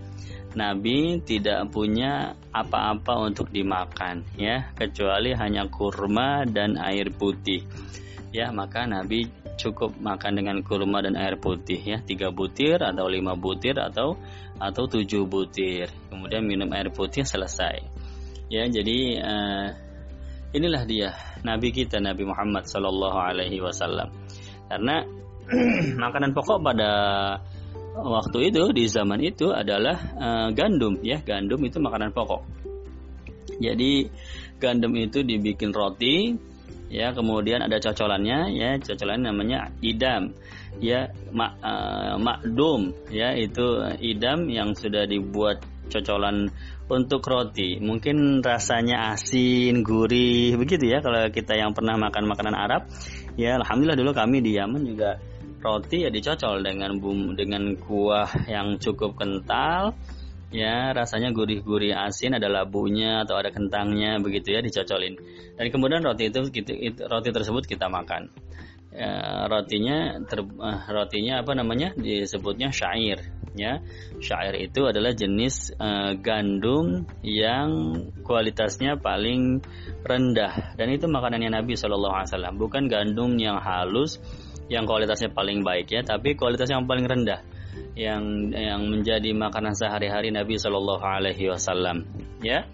Nabi 0.56 1.20
tidak 1.26 1.68
punya 1.70 2.32
apa-apa 2.56 3.28
untuk 3.28 3.52
dimakan 3.52 4.24
ya. 4.40 4.72
Kecuali 4.72 5.36
hanya 5.36 5.68
kurma 5.68 6.48
dan 6.48 6.80
air 6.80 7.12
putih. 7.12 7.68
Ya 8.32 8.50
maka 8.56 8.88
Nabi 8.88 9.43
cukup 9.57 9.93
makan 10.01 10.41
dengan 10.41 10.57
kurma 10.65 11.03
dan 11.05 11.13
air 11.13 11.38
putih 11.38 11.77
ya 11.77 11.98
tiga 12.01 12.33
butir 12.33 12.81
atau 12.81 13.05
lima 13.05 13.38
butir 13.38 13.77
atau 13.77 14.17
atau 14.57 14.83
tujuh 14.89 15.25
butir. 15.29 15.89
Kemudian 16.10 16.45
minum 16.45 16.69
air 16.74 16.89
putih 16.89 17.25
selesai. 17.25 17.83
Ya, 18.51 18.69
jadi 18.69 18.98
uh, 19.24 19.67
inilah 20.53 20.83
dia 20.86 21.10
Nabi 21.41 21.74
kita 21.74 21.98
Nabi 21.98 22.27
Muhammad 22.27 22.69
Shallallahu 22.69 23.17
Alaihi 23.17 23.62
Wasallam. 23.62 24.13
Karena 24.69 25.01
makanan 26.03 26.31
pokok 26.31 26.60
pada 26.62 26.91
waktu 27.93 28.50
itu 28.50 28.74
di 28.74 28.89
zaman 28.89 29.22
itu 29.22 29.53
adalah 29.53 29.98
uh, 30.17 30.48
gandum 30.50 30.98
ya 31.05 31.22
gandum 31.22 31.62
itu 31.62 31.77
makanan 31.77 32.10
pokok 32.10 32.41
jadi 33.62 34.10
gandum 34.57 34.98
itu 34.98 35.22
dibikin 35.22 35.69
roti 35.69 36.33
ya 36.94 37.10
kemudian 37.18 37.66
ada 37.66 37.82
cocolannya 37.82 38.54
ya 38.54 38.78
cocolan 38.78 39.26
namanya 39.26 39.74
idam. 39.82 40.38
Ya 40.78 41.10
mak 41.34 41.58
uh, 41.62 42.16
makdum 42.22 42.94
ya 43.10 43.34
itu 43.34 43.82
idam 43.98 44.46
yang 44.54 44.78
sudah 44.78 45.10
dibuat 45.10 45.66
cocolan 45.90 46.54
untuk 46.86 47.26
roti. 47.26 47.82
Mungkin 47.82 48.46
rasanya 48.46 49.18
asin 49.18 49.82
gurih 49.82 50.54
begitu 50.62 50.86
ya 50.86 51.02
kalau 51.02 51.34
kita 51.34 51.58
yang 51.58 51.74
pernah 51.74 51.98
makan 51.98 52.30
makanan 52.30 52.54
Arab. 52.54 52.86
Ya 53.34 53.58
alhamdulillah 53.58 53.98
dulu 53.98 54.14
kami 54.14 54.46
di 54.46 54.54
Yaman 54.62 54.86
juga 54.86 55.18
roti 55.64 56.06
ya 56.06 56.10
dicocol 56.12 56.62
dengan 56.62 57.00
bum 57.00 57.34
dengan 57.34 57.74
kuah 57.80 58.30
yang 58.46 58.78
cukup 58.78 59.16
kental 59.16 59.96
ya 60.53 60.93
rasanya 60.93 61.33
gurih-gurih 61.33 61.98
asin 61.98 62.38
ada 62.38 62.45
labunya 62.45 63.25
atau 63.25 63.41
ada 63.41 63.50
kentangnya 63.50 64.22
begitu 64.22 64.53
ya 64.53 64.62
dicocolin. 64.62 65.17
Dan 65.57 65.65
kemudian 65.74 66.05
roti 66.05 66.29
itu, 66.29 66.45
roti 67.10 67.29
tersebut 67.33 67.65
kita 67.65 67.89
makan. 67.89 68.29
Ya, 68.93 69.50
rotinya 69.50 70.22
ter, 70.29 70.45
uh, 70.45 70.79
rotinya 70.86 71.41
apa 71.41 71.57
namanya? 71.57 71.98
Disebutnya 71.98 72.69
syair 72.69 73.25
ya. 73.57 73.81
Syair 74.22 74.53
itu 74.62 74.86
adalah 74.86 75.17
jenis 75.17 75.74
uh, 75.81 76.13
gandum 76.22 77.10
yang 77.25 77.98
kualitasnya 78.22 79.01
paling 79.01 79.65
rendah. 80.05 80.77
Dan 80.77 80.93
itu 80.93 81.10
makanannya 81.10 81.50
Nabi 81.50 81.74
Shallallahu 81.74 82.22
Alaihi 82.22 82.29
Wasallam. 82.29 82.55
Bukan 82.62 82.86
gandum 82.86 83.33
yang 83.41 83.57
halus 83.57 84.22
yang 84.72 84.88
kualitasnya 84.88 85.31
paling 85.31 85.62
baik 85.62 85.91
ya 85.91 86.01
tapi 86.05 86.39
kualitas 86.39 86.72
yang 86.72 86.88
paling 86.88 87.03
rendah 87.03 87.43
yang 87.94 88.50
yang 88.53 88.89
menjadi 88.89 89.34
makanan 89.38 89.77
sehari-hari 89.77 90.34
Nabi 90.34 90.58
Shallallahu 90.58 91.03
Alaihi 91.03 91.50
Wasallam 91.50 92.06
ya. 92.42 92.65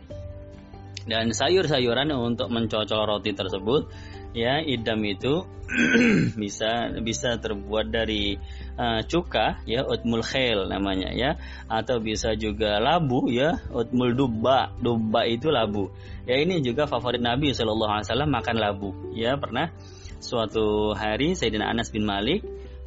Dan 1.10 1.34
sayur-sayuran 1.34 2.14
untuk 2.14 2.54
mencocol 2.54 3.10
roti 3.10 3.34
tersebut 3.34 3.90
ya 4.30 4.62
idam 4.62 5.02
itu 5.02 5.42
bisa 6.42 6.94
bisa 7.02 7.42
terbuat 7.42 7.90
dari 7.90 8.38
uh, 8.78 9.02
cuka 9.10 9.66
ya 9.66 9.82
utmul 9.90 10.22
khail 10.22 10.70
namanya 10.70 11.10
ya. 11.12 11.36
Atau 11.66 11.98
bisa 12.00 12.38
juga 12.38 12.78
labu 12.78 13.28
ya 13.28 13.58
utmul 13.74 14.14
dubba. 14.14 14.72
Dubba 14.78 15.26
itu 15.26 15.50
labu. 15.50 15.90
Ya 16.30 16.38
ini 16.38 16.62
juga 16.62 16.86
favorit 16.86 17.20
Nabi 17.20 17.58
Shallallahu 17.58 17.90
Alaihi 17.90 18.08
Wasallam 18.08 18.32
makan 18.32 18.56
labu 18.62 18.90
ya. 19.18 19.34
Pernah 19.36 19.74
suatu 20.20 20.94
hari 20.94 21.34
Sayyidina 21.34 21.72
Anas 21.72 21.90
bin 21.90 22.06
Malik 22.06 22.44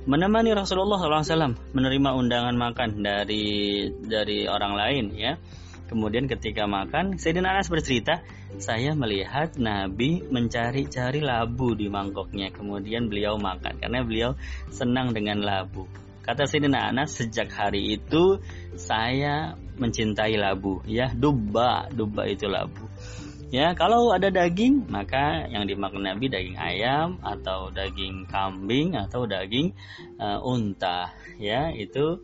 menemani 0.09 0.51
Rasulullah 0.57 0.99
SAW 0.99 1.55
menerima 1.75 2.11
undangan 2.17 2.57
makan 2.59 3.03
dari 3.03 3.87
dari 4.03 4.51
orang 4.51 4.75
lain 4.75 5.07
ya 5.15 5.39
Kemudian 5.93 6.25
ketika 6.25 6.65
makan, 6.65 7.21
Sayyidina 7.21 7.53
Anas 7.53 7.69
bercerita, 7.69 8.25
saya 8.57 8.97
melihat 8.97 9.61
Nabi 9.61 10.25
mencari-cari 10.25 11.21
labu 11.21 11.77
di 11.77 11.93
mangkoknya. 11.93 12.49
Kemudian 12.49 13.13
beliau 13.13 13.37
makan 13.37 13.77
karena 13.77 14.01
beliau 14.01 14.33
senang 14.73 15.13
dengan 15.13 15.45
labu. 15.45 15.85
Kata 16.25 16.49
Sayyidina 16.49 16.89
Anas, 16.89 17.21
sejak 17.21 17.53
hari 17.53 18.01
itu 18.01 18.41
saya 18.73 19.53
mencintai 19.77 20.33
labu. 20.41 20.81
Ya, 20.89 21.13
dubba, 21.13 21.93
dubba 21.93 22.25
itu 22.25 22.49
labu. 22.49 22.89
Ya, 23.53 23.77
kalau 23.77 24.17
ada 24.17 24.33
daging, 24.33 24.89
maka 24.89 25.45
yang 25.53 25.69
dimakan 25.69 26.09
Nabi 26.09 26.33
daging 26.33 26.57
ayam 26.57 27.21
atau 27.21 27.69
daging 27.69 28.25
kambing 28.25 28.97
atau 28.97 29.29
daging 29.29 29.77
uh, 30.17 30.41
unta. 30.41 31.13
Ya, 31.37 31.69
itu 31.69 32.17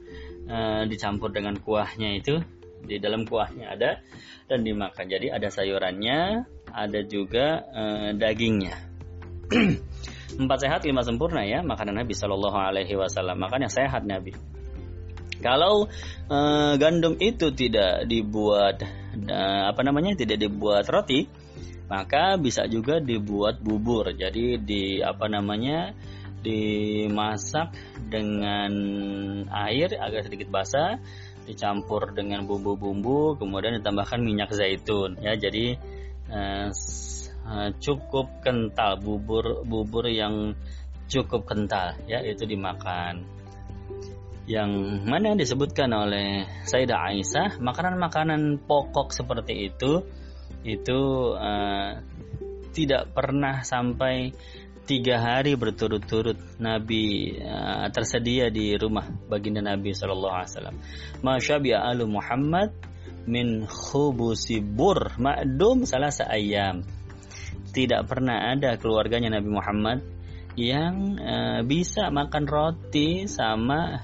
uh, 0.48 0.88
dicampur 0.88 1.28
dengan 1.28 1.60
kuahnya 1.60 2.16
itu 2.16 2.40
di 2.84 2.96
dalam 2.96 3.28
kuahnya 3.28 3.76
ada 3.76 4.00
dan 4.48 4.64
dimakan. 4.64 5.04
Jadi 5.04 5.28
ada 5.28 5.48
sayurannya, 5.52 6.48
ada 6.72 7.00
juga 7.04 7.64
e, 7.68 7.82
dagingnya. 8.16 8.76
Empat 10.42 10.58
sehat 10.60 10.80
lima 10.84 11.02
sempurna 11.02 11.42
ya 11.42 11.64
makanan 11.64 12.04
Nabi 12.04 12.14
Shallallahu 12.14 12.58
Alaihi 12.58 12.94
Wasallam. 12.94 13.40
Makanya 13.40 13.68
sehat 13.72 14.08
Nabi. 14.08 14.32
Kalau 15.38 15.86
e, 16.28 16.38
gandum 16.80 17.14
itu 17.20 17.52
tidak 17.52 18.06
dibuat 18.06 18.82
e, 19.26 19.40
apa 19.66 19.80
namanya 19.82 20.14
tidak 20.14 20.38
dibuat 20.38 20.86
roti, 20.86 21.26
maka 21.88 22.36
bisa 22.38 22.68
juga 22.68 23.00
dibuat 23.02 23.58
bubur. 23.58 24.12
Jadi 24.14 24.60
di 24.60 25.00
apa 25.02 25.26
namanya 25.26 25.96
dimasak 26.38 27.74
dengan 28.06 28.70
air 29.50 29.90
agak 29.98 30.30
sedikit 30.30 30.54
basah 30.54 31.02
dicampur 31.48 32.12
dengan 32.14 32.44
bumbu-bumbu 32.44 33.40
kemudian 33.40 33.80
ditambahkan 33.80 34.20
minyak 34.22 34.52
zaitun 34.52 35.18
ya. 35.18 35.34
Jadi 35.34 35.74
uh, 36.30 36.70
cukup 37.80 38.44
kental 38.44 39.00
bubur 39.00 39.64
bubur 39.64 40.04
yang 40.06 40.52
cukup 41.08 41.48
kental 41.48 41.96
ya 42.04 42.20
itu 42.20 42.44
dimakan 42.44 43.24
yang 44.48 45.04
mana 45.04 45.36
disebutkan 45.36 45.92
oleh 45.92 46.48
Sayyidah 46.64 47.12
Aisyah 47.12 47.48
makanan-makanan 47.60 48.64
pokok 48.64 49.12
seperti 49.12 49.68
itu 49.68 50.08
itu 50.64 51.00
uh, 51.36 52.00
tidak 52.72 53.12
pernah 53.12 53.60
sampai 53.60 54.32
tiga 54.88 55.20
hari 55.20 55.52
berturut-turut 55.52 56.40
Nabi 56.56 57.36
uh, 57.44 57.92
tersedia 57.92 58.48
di 58.48 58.72
rumah 58.72 59.04
baginda 59.28 59.60
Nabi 59.60 59.92
Shallallahu 59.92 60.32
Alaihi 60.32 60.50
Wasallam. 60.56 60.76
Masya 61.20 61.56
alu 61.84 62.08
Muhammad 62.08 62.72
min 63.28 63.68
khubusi 63.68 64.64
bur 64.64 65.12
ma'dum 65.20 65.84
salah 65.84 66.08
ayam. 66.32 66.88
Tidak 67.68 68.08
pernah 68.08 68.56
ada 68.56 68.80
keluarganya 68.80 69.36
Nabi 69.36 69.52
Muhammad 69.52 70.00
yang 70.56 71.20
uh, 71.20 71.60
bisa 71.68 72.08
makan 72.08 72.48
roti 72.48 73.28
sama 73.28 74.00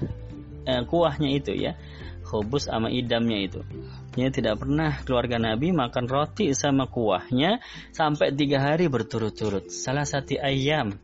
uh, 0.67 0.83
kuahnya 0.85 1.29
itu 1.31 1.53
ya. 1.53 1.77
Khubus 2.25 2.65
sama 2.65 2.89
idamnya 2.89 3.37
itu. 3.37 3.61
Ya 4.17 4.33
tidak 4.33 4.65
pernah 4.65 4.97
keluarga 5.05 5.37
Nabi 5.37 5.69
makan 5.69 6.09
roti 6.09 6.57
sama 6.57 6.89
kuahnya 6.89 7.61
sampai 7.93 8.33
tiga 8.33 8.65
hari 8.65 8.89
berturut-turut. 8.89 9.69
Salah 9.69 10.09
satu 10.09 10.41
ayam. 10.41 10.97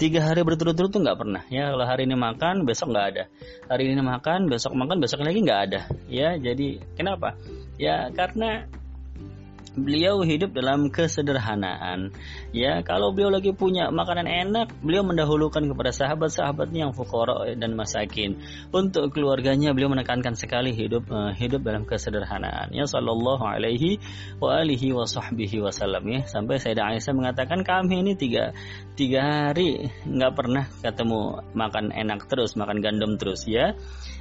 Tiga 0.00 0.24
hari 0.24 0.40
berturut-turut 0.46 0.88
tuh 0.88 1.02
nggak 1.02 1.18
pernah. 1.18 1.42
Ya 1.52 1.74
kalau 1.74 1.84
hari 1.84 2.08
ini 2.08 2.16
makan 2.16 2.64
besok 2.64 2.94
nggak 2.94 3.06
ada. 3.12 3.24
Hari 3.68 3.92
ini 3.92 4.00
makan 4.00 4.48
besok 4.48 4.72
makan 4.72 4.96
besok 5.02 5.26
lagi 5.26 5.42
nggak 5.44 5.60
ada. 5.68 5.80
Ya 6.08 6.38
jadi 6.38 6.80
kenapa? 6.96 7.36
Ya 7.76 8.08
karena 8.14 8.64
beliau 9.78 10.22
hidup 10.26 10.50
dalam 10.50 10.90
kesederhanaan. 10.90 12.10
Ya, 12.50 12.82
kalau 12.82 13.14
beliau 13.14 13.30
lagi 13.30 13.54
punya 13.54 13.90
makanan 13.94 14.26
enak, 14.26 14.74
beliau 14.82 15.06
mendahulukan 15.06 15.62
kepada 15.62 15.90
sahabat-sahabatnya 15.94 16.90
yang 16.90 16.94
fukara 16.94 17.54
dan 17.54 17.78
masakin. 17.78 18.40
Untuk 18.74 19.14
keluarganya 19.14 19.70
beliau 19.70 19.92
menekankan 19.92 20.34
sekali 20.34 20.74
hidup 20.74 21.06
uh, 21.10 21.30
hidup 21.34 21.62
dalam 21.62 21.86
kesederhanaan. 21.86 22.74
Ya, 22.74 22.86
sallallahu 22.86 23.42
alaihi 23.46 24.02
wa 24.42 24.58
alihi 24.58 24.90
wa 24.90 25.06
sahbihi 25.06 25.62
wasallam 25.62 26.02
ya. 26.10 26.20
Sampai 26.26 26.58
Sayyidah 26.58 26.96
Aisyah 26.96 27.14
mengatakan 27.14 27.62
kami 27.62 28.02
ini 28.02 28.12
tiga 28.18 28.50
tiga 28.98 29.50
hari 29.50 29.90
nggak 30.06 30.32
pernah 30.34 30.64
ketemu 30.82 31.46
makan 31.54 31.94
enak 31.94 32.26
terus, 32.26 32.58
makan 32.58 32.82
gandum 32.82 33.16
terus 33.16 33.46
ya. 33.46 33.78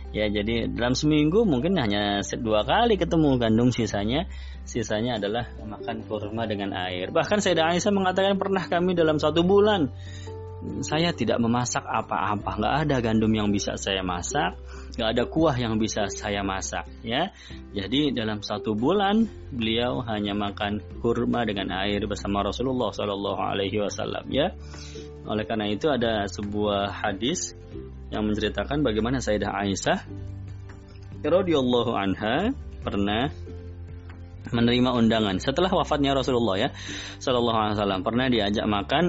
Ya, 0.09 0.25
jadi 0.25 0.65
dalam 0.65 0.97
seminggu 0.97 1.45
mungkin 1.45 1.77
hanya 1.77 2.25
dua 2.41 2.65
kali 2.65 2.97
ketemu 2.97 3.37
gandum. 3.37 3.69
Sisanya 3.69 4.25
sisanya 4.65 5.21
adalah 5.21 5.45
makan 5.61 6.05
kurma 6.09 6.49
dengan 6.49 6.73
air. 6.73 7.13
Bahkan 7.13 7.41
Sayyidah 7.41 7.77
Aisyah 7.77 7.93
mengatakan 7.93 8.37
pernah 8.41 8.65
kami 8.65 8.97
dalam 8.97 9.21
satu 9.21 9.45
bulan 9.45 9.93
saya 10.83 11.15
tidak 11.15 11.39
memasak 11.39 11.87
apa-apa, 11.87 12.59
nggak 12.59 12.75
ada 12.83 12.95
gandum 12.99 13.31
yang 13.31 13.47
bisa 13.47 13.79
saya 13.79 14.03
masak, 14.03 14.59
nggak 14.99 15.15
ada 15.15 15.23
kuah 15.31 15.55
yang 15.55 15.79
bisa 15.79 16.11
saya 16.11 16.43
masak, 16.43 16.83
ya. 16.99 17.31
Jadi 17.71 18.11
dalam 18.11 18.43
satu 18.43 18.75
bulan 18.75 19.23
beliau 19.47 20.03
hanya 20.03 20.35
makan 20.35 20.83
kurma 20.99 21.47
dengan 21.47 21.71
air 21.71 22.03
bersama 22.03 22.43
Rasulullah 22.43 22.91
Shallallahu 22.91 23.39
Alaihi 23.39 23.79
Wasallam, 23.79 24.27
ya. 24.27 24.51
Oleh 25.23 25.47
karena 25.47 25.71
itu 25.71 25.87
ada 25.87 26.27
sebuah 26.27 26.91
hadis 26.91 27.55
yang 28.11 28.27
menceritakan 28.27 28.83
bagaimana 28.83 29.23
Sayyidah 29.23 29.55
Aisyah 29.55 29.99
radhiyallahu 31.23 31.95
anha 31.95 32.51
pernah 32.83 33.31
menerima 34.49 34.89
undangan. 34.95 35.37
Setelah 35.37 35.69
wafatnya 35.69 36.15
Rasulullah 36.15 36.55
ya 36.57 36.69
Shallallahu 37.21 37.59
Alaihi 37.59 37.75
Wasallam 37.77 38.01
pernah 38.01 38.27
diajak 38.31 38.65
makan 38.65 39.03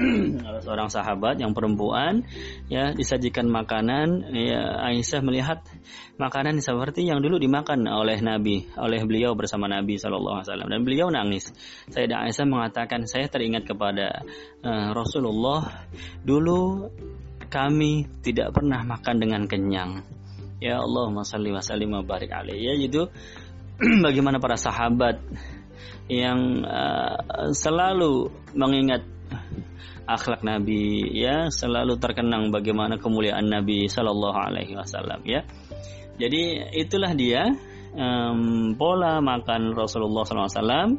seorang 0.64 0.88
sahabat 0.90 1.40
yang 1.40 1.54
perempuan 1.56 2.26
ya 2.68 2.92
disajikan 2.92 3.48
makanan 3.48 4.34
ya 4.34 4.84
Aisyah 4.90 5.22
melihat 5.24 5.62
makanan 6.20 6.60
seperti 6.60 7.06
yang 7.06 7.22
dulu 7.22 7.38
dimakan 7.40 7.86
oleh 7.86 8.18
Nabi 8.20 8.68
oleh 8.76 9.00
beliau 9.06 9.32
bersama 9.38 9.70
Nabi 9.70 9.96
Shallallahu 9.96 10.42
Alaihi 10.42 10.48
Wasallam. 10.50 10.68
Dan 10.70 10.80
beliau 10.82 11.08
nangis. 11.08 11.54
Sayyidah 11.90 12.28
Aisyah 12.28 12.46
mengatakan 12.46 13.06
saya 13.08 13.30
teringat 13.30 13.64
kepada 13.64 14.26
uh, 14.62 14.90
Rasulullah 14.92 15.86
dulu 16.20 16.90
kami 17.48 18.06
tidak 18.24 18.50
pernah 18.50 18.82
makan 18.82 19.16
dengan 19.22 19.42
kenyang. 19.46 20.02
Ya 20.62 20.80
Allah 20.80 21.12
salli 21.22 21.52
wa 21.52 21.60
wa 21.60 22.02
barik 22.02 22.32
alaih. 22.32 22.56
Ya 22.56 22.74
itu 22.74 23.06
bagaimana 24.06 24.38
para 24.38 24.54
sahabat 24.54 25.18
yang 26.06 26.62
uh, 26.62 27.50
selalu 27.50 28.30
mengingat 28.52 29.02
akhlak 30.04 30.44
Nabi 30.44 31.08
ya 31.16 31.48
selalu 31.48 31.96
terkenang 31.96 32.52
bagaimana 32.52 33.00
kemuliaan 33.00 33.48
Nabi 33.48 33.88
Shallallahu 33.88 34.36
Alaihi 34.36 34.76
Wasallam 34.76 35.24
ya. 35.24 35.42
Jadi 36.14 36.70
itulah 36.76 37.10
dia 37.16 37.50
um, 37.96 38.74
pola 38.78 39.18
makan 39.18 39.74
Rasulullah 39.74 40.22
SAW 40.22 40.94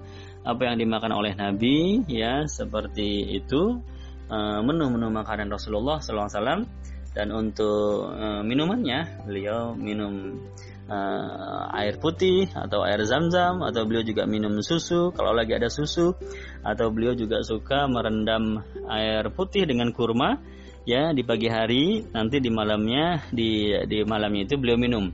apa 0.45 0.61
yang 0.61 0.75
dimakan 0.75 1.15
oleh 1.15 1.31
Nabi 1.37 2.03
ya 2.11 2.43
seperti 2.43 3.39
itu 3.39 3.79
uh, 4.27 4.59
menu-menu 4.59 5.07
makanan 5.09 5.47
Rasulullah 5.47 6.03
SAW 6.03 6.67
dan 7.15 7.27
untuk 7.31 8.11
uh, 8.11 8.43
minumannya 8.43 9.23
beliau 9.23 9.71
minum 9.71 10.43
uh, 10.89 11.71
air 11.75 11.97
putih 11.97 12.49
atau 12.53 12.85
air 12.85 13.01
zam-zam 13.05 13.61
atau 13.61 13.85
beliau 13.85 14.05
juga 14.05 14.25
minum 14.29 14.61
susu 14.61 15.13
kalau 15.13 15.33
lagi 15.33 15.57
ada 15.57 15.69
susu 15.69 16.13
atau 16.61 16.87
beliau 16.93 17.13
juga 17.17 17.41
suka 17.41 17.89
merendam 17.89 18.61
air 18.89 19.29
putih 19.33 19.65
dengan 19.65 19.89
kurma 19.93 20.41
ya 20.85 21.11
di 21.11 21.25
pagi 21.25 21.49
hari 21.49 22.05
nanti 22.13 22.37
di 22.37 22.49
malamnya 22.53 23.25
di 23.33 23.73
di 23.89 24.05
malamnya 24.05 24.45
itu 24.45 24.55
beliau 24.61 24.77
minum 24.77 25.05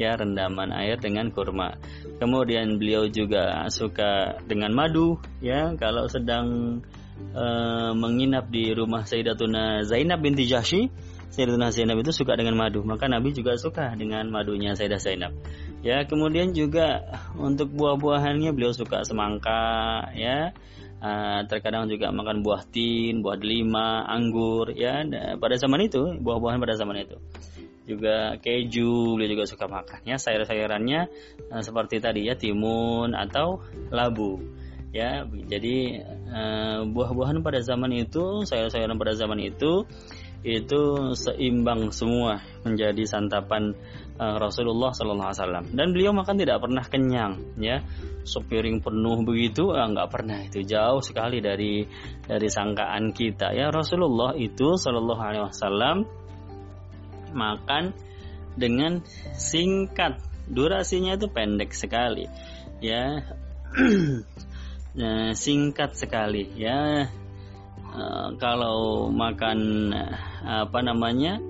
ya 0.00 0.16
rendaman 0.16 0.72
air 0.72 0.96
dengan 0.96 1.28
kurma. 1.28 1.76
Kemudian 2.16 2.80
beliau 2.80 3.04
juga 3.12 3.68
suka 3.68 4.40
dengan 4.48 4.72
madu 4.72 5.20
ya 5.44 5.76
kalau 5.76 6.08
sedang 6.08 6.80
uh, 7.36 7.92
menginap 7.92 8.48
di 8.48 8.72
rumah 8.72 9.04
Sayyidatuna 9.04 9.84
Zainab 9.84 10.24
binti 10.24 10.48
Jahsy 10.48 10.88
Sayyidatuna 11.30 11.70
Zainab 11.70 12.02
itu 12.02 12.10
suka 12.10 12.34
dengan 12.34 12.58
madu, 12.58 12.82
maka 12.82 13.06
Nabi 13.06 13.30
juga 13.30 13.54
suka 13.54 13.94
dengan 13.94 14.26
madunya 14.34 14.74
Sayyidah 14.74 14.98
Zainab. 14.98 15.32
Ya, 15.80 16.02
kemudian 16.02 16.50
juga 16.52 17.06
untuk 17.38 17.70
buah-buahannya 17.70 18.50
beliau 18.50 18.74
suka 18.74 19.06
semangka, 19.06 20.10
ya. 20.18 20.50
Uh, 21.00 21.46
terkadang 21.48 21.88
juga 21.88 22.12
makan 22.12 22.44
buah 22.44 22.66
tin, 22.68 23.22
buah 23.22 23.38
delima, 23.38 24.04
anggur, 24.10 24.74
ya. 24.74 25.06
Pada 25.38 25.54
zaman 25.54 25.86
itu, 25.86 26.18
buah-buahan 26.18 26.58
pada 26.58 26.74
zaman 26.74 26.98
itu. 27.06 27.16
Juga 27.86 28.34
keju, 28.42 29.14
beliau 29.16 29.38
juga 29.38 29.46
suka 29.46 29.70
makan. 29.70 30.02
Ya, 30.04 30.18
sayur-sayurannya 30.18 31.00
uh, 31.48 31.62
seperti 31.62 32.02
tadi 32.02 32.26
ya, 32.26 32.34
timun 32.34 33.14
atau 33.14 33.62
labu. 33.88 34.42
Ya, 34.90 35.22
jadi 35.24 36.02
uh, 36.26 36.82
buah-buahan 36.90 37.46
pada 37.46 37.62
zaman 37.62 37.94
itu, 37.94 38.42
sayur-sayuran 38.42 38.98
pada 38.98 39.14
zaman 39.14 39.38
itu 39.38 39.86
itu 40.40 41.12
seimbang 41.12 41.92
semua 41.92 42.40
menjadi 42.64 43.04
santapan 43.04 43.76
uh, 44.16 44.36
Rasulullah 44.40 44.88
Sallallahu 44.92 45.28
Alaihi 45.28 45.40
Wasallam. 45.44 45.66
Dan 45.76 45.86
beliau 45.92 46.12
makan 46.16 46.36
tidak 46.40 46.64
pernah 46.64 46.84
kenyang 46.84 47.60
ya. 47.60 47.84
Sepiring 48.24 48.80
penuh 48.80 49.20
begitu 49.24 49.72
ah, 49.76 49.84
nggak 49.88 50.08
pernah. 50.08 50.40
Itu 50.44 50.64
jauh 50.64 51.04
sekali 51.04 51.44
dari 51.44 51.84
dari 52.24 52.48
sangkaan 52.48 53.12
kita 53.12 53.52
ya. 53.52 53.68
Rasulullah 53.68 54.32
itu 54.32 54.80
Sallallahu 54.80 55.20
Alaihi 55.20 55.44
Wasallam 55.44 55.96
makan 57.36 57.92
dengan 58.56 59.04
singkat. 59.36 60.20
Durasinya 60.50 61.14
itu 61.20 61.28
pendek 61.28 61.76
sekali 61.76 62.24
ya. 62.80 63.22
Nah, 64.96 65.30
singkat 65.44 65.94
sekali 65.94 66.48
ya 66.58 67.06
Eh, 67.90 68.28
kalau 68.38 69.10
makan 69.10 69.90
apa 70.46 70.78
namanya 70.78 71.42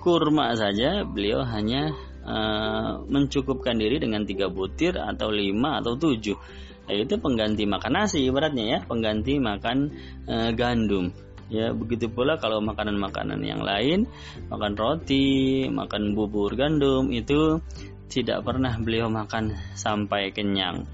kurma 0.00 0.56
saja 0.56 1.04
beliau 1.04 1.42
hanya 1.42 1.90
uh, 2.22 3.02
mencukupkan 3.10 3.74
diri 3.74 3.98
dengan 3.98 4.22
tiga 4.22 4.46
butir 4.46 4.96
atau 4.96 5.28
lima 5.28 5.82
atau 5.82 5.98
tujuh. 5.98 6.38
Yaitu 6.86 7.18
pengganti 7.18 7.66
makan 7.66 7.92
nasi 7.92 8.22
ibaratnya 8.22 8.64
ya 8.64 8.78
pengganti 8.86 9.36
makan 9.42 9.90
uh, 10.30 10.50
gandum. 10.54 11.10
Ya 11.46 11.70
begitu 11.70 12.10
pula 12.10 12.38
kalau 12.38 12.58
makanan-makanan 12.58 13.38
yang 13.42 13.62
lain 13.62 14.10
makan 14.50 14.74
roti 14.74 15.66
makan 15.70 16.18
bubur 16.18 16.54
gandum 16.58 17.14
itu 17.14 17.62
tidak 18.06 18.46
pernah 18.46 18.74
beliau 18.78 19.10
makan 19.10 19.54
sampai 19.74 20.30
kenyang 20.30 20.86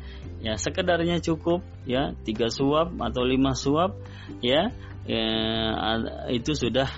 ya 0.43 0.59
sekedarnya 0.59 1.23
cukup 1.23 1.63
ya 1.87 2.13
tiga 2.27 2.51
suap 2.51 2.91
atau 2.99 3.23
lima 3.23 3.55
suap 3.55 3.95
ya, 4.43 4.75
ya 5.07 5.27
itu 6.35 6.53
sudah 6.59 6.91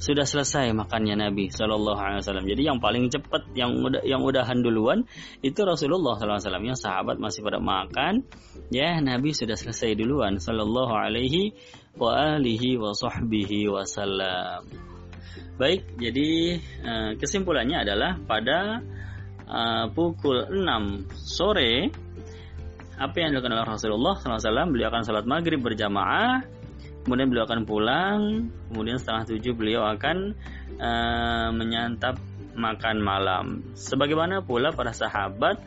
sudah 0.00 0.24
selesai 0.24 0.72
makannya 0.72 1.12
Nabi 1.12 1.52
Shallallahu 1.52 2.00
Alaihi 2.00 2.24
Wasallam. 2.24 2.48
Jadi 2.48 2.62
yang 2.64 2.80
paling 2.80 3.12
cepat, 3.12 3.52
yang 3.52 3.84
udah 3.84 4.00
yang 4.00 4.24
udahan 4.24 4.64
duluan 4.64 5.04
itu 5.44 5.60
Rasulullah 5.60 6.16
Shallallahu 6.16 6.40
Alaihi 6.40 6.48
Wasallam. 6.48 6.66
Yang 6.72 6.78
sahabat 6.80 7.16
masih 7.20 7.44
pada 7.44 7.60
makan, 7.60 8.24
ya 8.72 8.96
Nabi 9.04 9.36
sudah 9.36 9.60
selesai 9.60 9.92
duluan 10.00 10.40
Shallallahu 10.40 10.96
Alaihi 10.96 11.52
wa 12.00 12.16
alihi 12.16 12.80
wa 12.80 12.96
sahbihi 12.96 13.68
wasallam. 13.68 14.64
Baik, 15.60 15.84
jadi 16.00 16.56
eh, 16.64 17.10
kesimpulannya 17.20 17.84
adalah 17.84 18.16
pada 18.24 18.80
uh, 19.50 19.86
pukul 19.90 20.46
6 20.46 21.10
sore 21.18 21.90
apa 23.00 23.16
yang 23.16 23.32
dilakukan 23.34 23.56
oleh 23.56 23.66
Rasulullah 23.66 24.14
SAW 24.14 24.70
beliau 24.70 24.88
akan 24.92 25.02
salat 25.02 25.26
maghrib 25.26 25.58
berjamaah 25.58 26.46
kemudian 27.02 27.26
beliau 27.26 27.44
akan 27.48 27.66
pulang 27.66 28.20
kemudian 28.70 29.02
setengah 29.02 29.26
tujuh 29.34 29.52
beliau 29.58 29.82
akan 29.90 30.38
uh, 30.78 31.48
menyantap 31.50 32.20
makan 32.54 32.96
malam. 33.00 33.46
Sebagaimana 33.78 34.42
pula 34.42 34.74
para 34.74 34.92
sahabat 34.92 35.60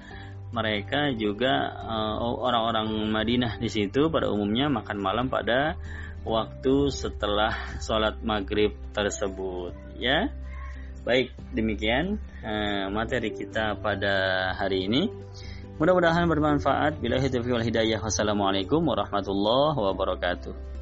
mereka 0.54 1.10
juga 1.18 1.74
uh, 1.82 2.22
orang-orang 2.22 3.10
Madinah 3.10 3.58
di 3.58 3.70
situ 3.72 4.14
pada 4.14 4.30
umumnya 4.30 4.70
makan 4.70 5.02
malam 5.02 5.26
pada 5.26 5.74
waktu 6.24 6.94
setelah 6.94 7.52
sholat 7.82 8.22
maghrib 8.22 8.72
tersebut 8.94 9.76
ya 9.98 10.30
baik 11.04 11.36
demikian 11.52 12.18
uh, 12.42 12.88
materi 12.90 13.32
kita 13.36 13.76
pada 13.80 14.52
hari 14.56 14.88
ini 14.88 15.12
Mudah-mudahan 15.74 16.30
bermanfaat. 16.30 17.02
Bila 17.02 17.18
hidayah. 17.66 17.98
Wassalamualaikum 17.98 18.86
warahmatullahi 18.86 19.74
wabarakatuh. 19.74 20.73